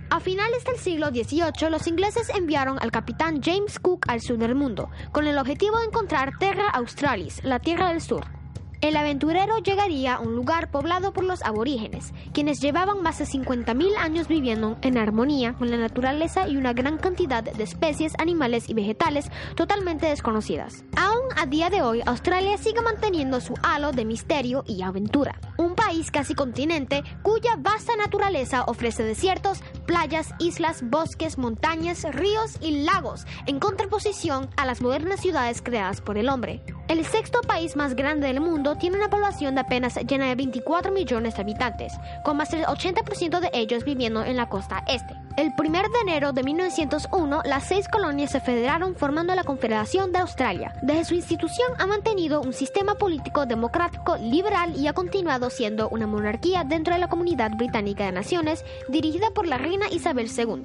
[0.09, 4.55] A finales del siglo XVIII, los ingleses enviaron al capitán James Cook al sur del
[4.55, 8.36] mundo, con el objetivo de encontrar Terra Australis, la Tierra del Sur.
[8.79, 13.97] El aventurero llegaría a un lugar poblado por los aborígenes, quienes llevaban más de 50.000
[13.97, 18.75] años viviendo en armonía con la naturaleza y una gran cantidad de especies animales y
[18.75, 20.83] vegetales totalmente desconocidas.
[20.95, 25.39] Aún a día de hoy Australia sigue manteniendo su halo de misterio y aventura.
[25.57, 32.83] Un país casi continente cuya vasta naturaleza ofrece desiertos, playas, islas, bosques, montañas, ríos y
[32.83, 36.61] lagos, en contraposición a las modernas ciudades creadas por el hombre.
[36.87, 40.91] El sexto país más grande del mundo tiene una población de apenas llena de 24
[40.91, 41.93] millones de habitantes,
[42.23, 45.15] con más del 80% de ellos viviendo en la costa este.
[45.37, 50.19] El 1 de enero de 1901, las seis colonias se federaron formando la Confederación de
[50.19, 50.73] Australia.
[50.81, 56.07] Desde su institución ha mantenido un sistema político democrático liberal y ha continuado siendo una
[56.07, 60.63] monarquía dentro de la Comunidad Británica de Naciones, dirigida por la reina Isabel II.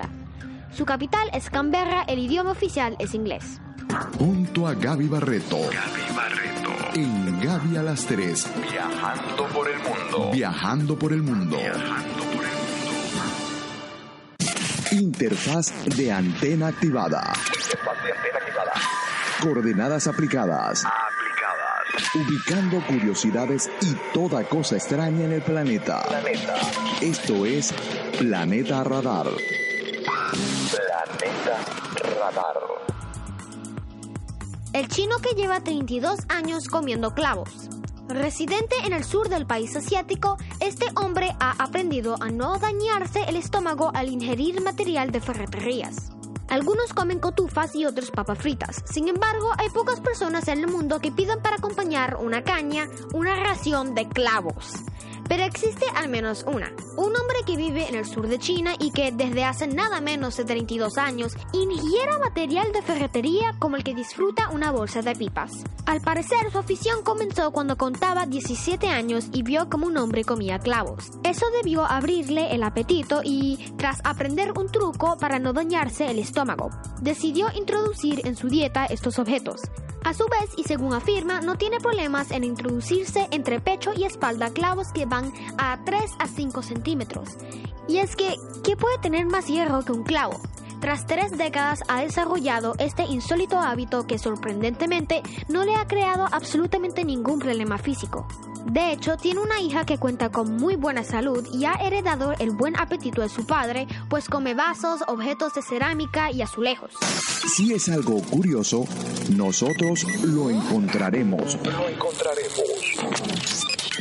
[0.75, 3.61] Su capital es Canberra, el idioma oficial es inglés.
[4.19, 5.59] Junto a Gaby Barreto.
[5.59, 6.71] Gaby Barreto.
[6.95, 8.47] En Gaby a las 3.
[8.71, 10.31] Viajando por el mundo.
[10.33, 11.57] Viajando por el mundo.
[11.57, 12.63] Viajando por el mundo.
[14.93, 17.33] Interfaz de antena activada.
[17.47, 18.73] Interfaz de antena activada.
[19.41, 20.85] Coordenadas aplicadas.
[20.85, 22.15] Aplicadas.
[22.15, 26.03] Ubicando curiosidades y toda cosa extraña en el planeta.
[26.03, 26.57] Planeta.
[27.01, 27.73] Esto es
[28.19, 29.27] Planeta Radar.
[30.71, 31.59] Planeta
[32.21, 32.82] Radar.
[34.73, 37.51] El chino que lleva 32 años comiendo clavos.
[38.09, 43.37] Residente en el sur del país asiático, este hombre ha aprendido a no dañarse el
[43.37, 46.13] estómago al ingerir material de ferreterías.
[46.49, 48.83] Algunos comen cotufas y otros papas fritas.
[48.87, 53.37] Sin embargo, hay pocas personas en el mundo que pidan para acompañar una caña una
[53.37, 54.73] ración de clavos.
[55.29, 56.73] Pero existe al menos una.
[56.97, 60.37] Un hombre que vive en el sur de China y que desde hace nada menos
[60.37, 65.53] de 32 años ingiera material de ferretería como el que disfruta una bolsa de pipas.
[65.87, 70.59] Al parecer, su afición comenzó cuando contaba 17 años y vio como un hombre comía
[70.59, 71.11] clavos.
[71.25, 76.71] Eso debió abrirle el apetito y, tras aprender un truco para no dañarse el estómago,
[77.01, 79.61] decidió introducir en su dieta estos objetos.
[80.05, 84.51] A su vez, y según afirma, no tiene problemas en introducirse entre pecho y espalda
[84.51, 87.37] clavos que van a 3 a 5 centímetros.
[87.89, 90.41] Y es que, ¿qué puede tener más hierro que un clavo?
[90.83, 97.05] Tras tres décadas ha desarrollado este insólito hábito que sorprendentemente no le ha creado absolutamente
[97.05, 98.27] ningún problema físico.
[98.67, 102.51] De hecho, tiene una hija que cuenta con muy buena salud y ha heredado el
[102.51, 106.91] buen apetito de su padre, pues come vasos, objetos de cerámica y azulejos.
[107.55, 108.85] Si es algo curioso,
[109.37, 111.59] nosotros lo encontraremos.
[111.63, 112.61] Lo encontraremos.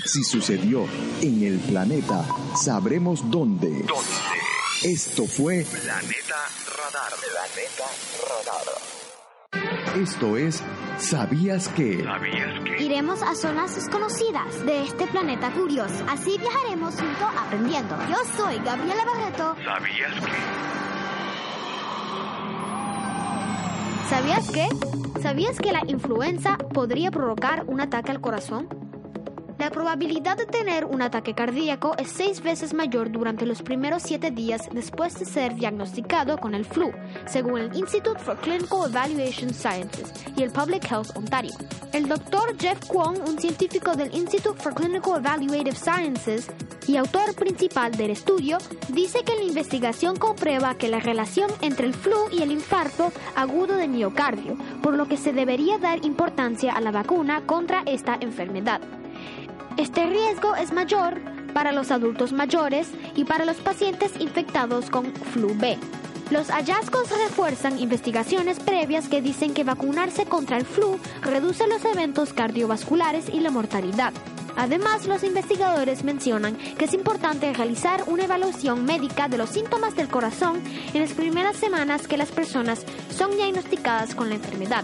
[0.04, 0.86] Si sucedió
[1.22, 2.26] en el planeta,
[2.56, 3.70] sabremos dónde.
[3.70, 4.51] ¿Dónde?
[4.84, 6.38] Esto fue Planeta
[6.76, 7.12] Radar.
[7.22, 7.86] Planeta
[8.28, 10.02] Radar.
[10.02, 10.64] Esto es
[10.98, 12.04] ¿Sabías que?
[12.04, 12.84] ¿Sabías que?
[12.84, 16.04] Iremos a zonas desconocidas de este planeta curioso.
[16.10, 17.96] Así viajaremos junto aprendiendo.
[18.10, 19.56] Yo soy Gabriela Barreto.
[19.64, 20.32] ¿Sabías que?
[24.10, 24.68] ¿Sabías qué?
[25.22, 28.68] ¿Sabías que la influenza podría provocar un ataque al corazón?
[29.62, 34.32] La probabilidad de tener un ataque cardíaco es seis veces mayor durante los primeros siete
[34.32, 36.92] días después de ser diagnosticado con el flu,
[37.28, 41.52] según el Institute for Clinical Evaluation Sciences y el Public Health Ontario.
[41.94, 46.50] El doctor Jeff Kwong, un científico del Institute for Clinical Evaluative Sciences
[46.88, 48.58] y autor principal del estudio,
[48.88, 53.76] dice que la investigación comprueba que la relación entre el flu y el infarto agudo
[53.76, 58.82] de miocardio, por lo que se debería dar importancia a la vacuna contra esta enfermedad.
[59.78, 61.22] Este riesgo es mayor
[61.54, 65.78] para los adultos mayores y para los pacientes infectados con flu B.
[66.30, 72.32] Los hallazgos refuerzan investigaciones previas que dicen que vacunarse contra el flu reduce los eventos
[72.34, 74.14] cardiovasculares y la mortalidad.
[74.56, 80.08] Además, los investigadores mencionan que es importante realizar una evaluación médica de los síntomas del
[80.10, 80.62] corazón
[80.94, 84.84] en las primeras semanas que las personas son diagnosticadas con la enfermedad.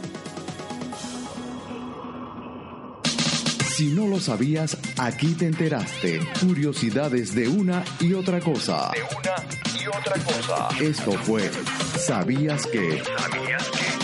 [3.78, 6.20] Si no lo sabías, aquí te enteraste.
[6.40, 8.90] Curiosidades de una y otra cosa.
[8.92, 9.36] De una
[9.80, 10.70] y otra cosa.
[10.82, 11.52] Esto fue
[11.96, 13.04] ¿Sabías que?
[13.04, 13.98] ¿Sabías que?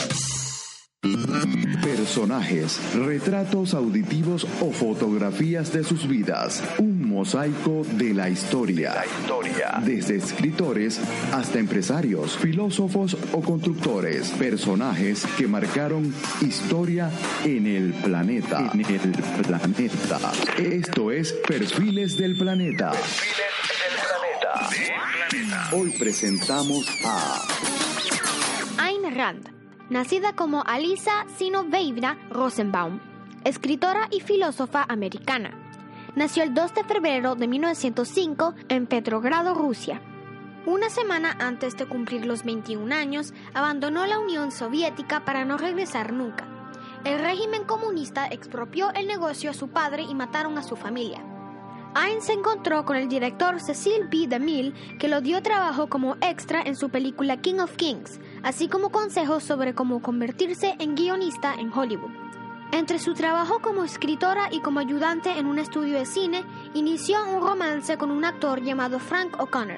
[1.82, 6.64] Personajes, retratos auditivos o fotografías de sus vidas.
[6.78, 8.94] Un mosaico de la historia.
[8.96, 9.82] La historia.
[9.86, 11.00] Desde escritores
[11.32, 14.32] hasta empresarios, filósofos o constructores.
[14.32, 17.10] Personajes que marcaron historia
[17.46, 18.70] en el planeta.
[18.74, 19.12] En el
[19.46, 20.32] planeta.
[20.58, 22.92] Esto es Perfiles del Planeta.
[22.92, 24.70] Perfiles del planeta.
[24.72, 25.70] Del planeta.
[25.76, 27.42] Hoy presentamos a
[28.80, 29.50] Ayn Rand,
[29.90, 33.00] nacida como Alisa Sinoveivna Rosenbaum,
[33.44, 35.63] escritora y filósofa americana.
[36.16, 40.00] Nació el 2 de febrero de 1905 en Petrogrado, Rusia.
[40.68, 46.14] Una semana antes de cumplir los 21 años, abandonó la Unión Soviética para no regresar
[46.14, 46.46] nunca.
[47.04, 51.26] El régimen comunista expropió el negocio a su padre y mataron a su familia.
[51.96, 54.28] Ayn se encontró con el director Cecil B.
[54.28, 58.92] DeMille, que lo dio trabajo como extra en su película King of Kings, así como
[58.92, 62.12] consejos sobre cómo convertirse en guionista en Hollywood.
[62.74, 66.44] Entre su trabajo como escritora y como ayudante en un estudio de cine,
[66.74, 69.78] inició un romance con un actor llamado Frank O'Connor.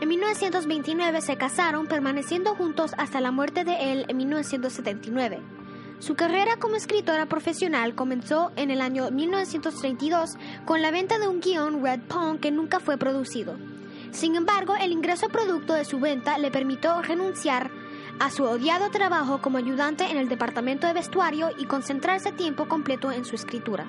[0.00, 5.40] En 1929 se casaron, permaneciendo juntos hasta la muerte de él en 1979.
[6.00, 10.30] Su carrera como escritora profesional comenzó en el año 1932
[10.64, 13.56] con la venta de un guion Red Pong que nunca fue producido.
[14.10, 17.70] Sin embargo, el ingreso producto de su venta le permitió renunciar
[18.22, 23.10] a su odiado trabajo como ayudante en el departamento de vestuario y concentrarse tiempo completo
[23.10, 23.88] en su escritura.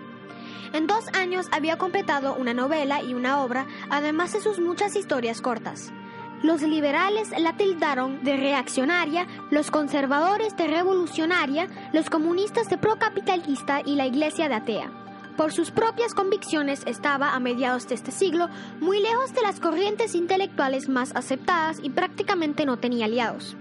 [0.73, 5.39] En dos años había completado una novela y una obra, además de sus muchas historias
[5.39, 5.93] cortas.
[6.41, 13.95] Los liberales la tildaron de reaccionaria, los conservadores de revolucionaria, los comunistas de procapitalista y
[13.97, 14.91] la iglesia de atea.
[15.37, 18.49] Por sus propias convicciones estaba a mediados de este siglo
[18.81, 23.55] muy lejos de las corrientes intelectuales más aceptadas y prácticamente no tenía aliados.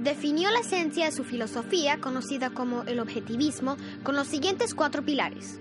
[0.00, 5.60] Definió la esencia de su filosofía, conocida como el objetivismo, con los siguientes cuatro pilares.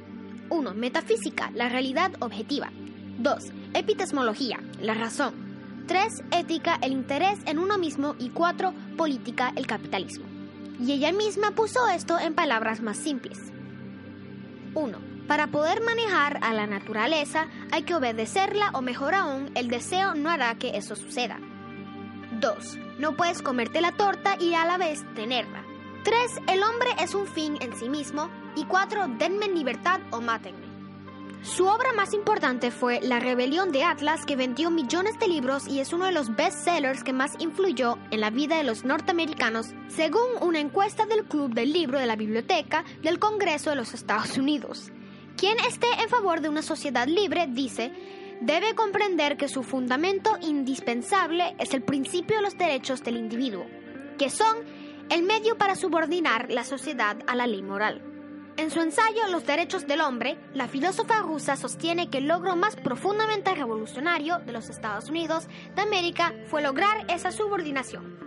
[0.50, 0.74] 1.
[0.76, 2.72] Metafísica, la realidad objetiva.
[3.18, 3.52] 2.
[3.74, 5.34] Epistemología, la razón.
[5.88, 6.24] 3.
[6.32, 8.16] Ética, el interés en uno mismo.
[8.18, 8.74] Y 4.
[8.96, 10.26] Política, el capitalismo.
[10.80, 13.52] Y ella misma puso esto en palabras más simples.
[14.74, 15.00] 1.
[15.28, 20.30] Para poder manejar a la naturaleza hay que obedecerla o mejor aún, el deseo no
[20.30, 21.42] hará que eso suceda.
[22.40, 22.89] 2.
[23.00, 25.64] No puedes comerte la torta y a la vez tenerla.
[26.04, 26.42] 3.
[26.48, 28.30] El hombre es un fin en sí mismo.
[28.58, 29.08] Y 4.
[29.18, 30.68] Denme libertad o mátenme.
[31.42, 35.80] Su obra más importante fue La Rebelión de Atlas, que vendió millones de libros y
[35.80, 40.28] es uno de los bestsellers que más influyó en la vida de los norteamericanos, según
[40.42, 44.92] una encuesta del Club del Libro de la Biblioteca del Congreso de los Estados Unidos.
[45.38, 47.94] Quien esté en favor de una sociedad libre, dice,
[48.42, 53.66] debe comprender que su fundamento indispensable es el principio de los derechos del individuo,
[54.18, 54.58] que son
[55.10, 58.02] el medio para subordinar la sociedad a la ley moral.
[58.58, 62.76] En su ensayo Los derechos del hombre, la filósofa rusa sostiene que el logro más
[62.76, 68.20] profundamente revolucionario de los Estados Unidos de América fue lograr esa subordinación.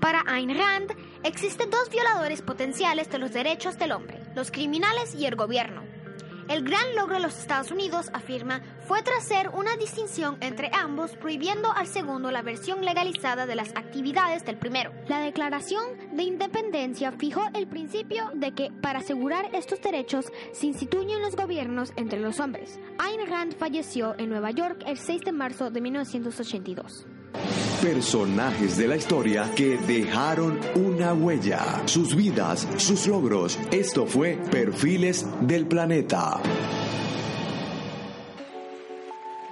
[0.00, 0.92] Para Ayn Rand,
[1.24, 5.82] existen dos violadores potenciales de los derechos del hombre, los criminales y el gobierno.
[6.48, 11.70] El gran logro de los Estados Unidos, afirma, fue tracer una distinción entre ambos, prohibiendo
[11.72, 14.90] al segundo la versión legalizada de las actividades del primero.
[15.08, 15.84] La Declaración
[16.16, 21.92] de Independencia fijó el principio de que para asegurar estos derechos se instituyen los gobiernos
[21.96, 22.80] entre los hombres.
[22.98, 27.06] Ayn Rand falleció en Nueva York el 6 de marzo de 1982.
[27.82, 31.82] Personajes de la historia que dejaron una huella.
[31.86, 33.56] Sus vidas, sus logros.
[33.70, 36.40] Esto fue Perfiles del Planeta.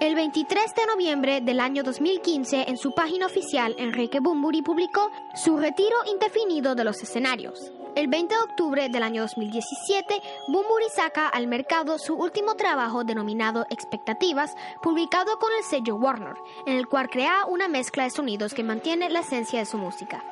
[0.01, 5.57] El 23 de noviembre del año 2015, en su página oficial, Enrique Bumburi publicó su
[5.57, 7.73] retiro indefinido de los escenarios.
[7.97, 13.65] El 20 de octubre del año 2017, Bumburi saca al mercado su último trabajo denominado
[13.71, 16.35] Expectativas, publicado con el sello Warner,
[16.67, 20.23] en el cual crea una mezcla de sonidos que mantiene la esencia de su música.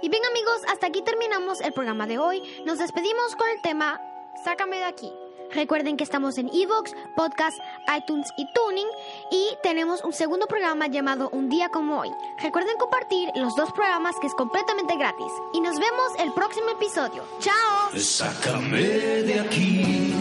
[0.00, 2.42] Y bien amigos, hasta aquí terminamos el programa de hoy.
[2.64, 4.00] Nos despedimos con el tema
[4.42, 5.12] Sácame de aquí.
[5.52, 7.58] Recuerden que estamos en Evox, Podcast,
[7.96, 8.86] iTunes y Tuning
[9.30, 12.10] y tenemos un segundo programa llamado Un día como hoy.
[12.42, 15.32] Recuerden compartir los dos programas que es completamente gratis.
[15.52, 17.24] Y nos vemos el próximo episodio.
[17.40, 17.90] ¡Chao!
[17.96, 20.14] Sácame de aquí.